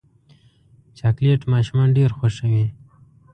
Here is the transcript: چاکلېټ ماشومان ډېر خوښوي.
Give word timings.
چاکلېټ 0.97 1.41
ماشومان 1.53 1.89
ډېر 1.97 2.09
خوښوي. 2.17 2.65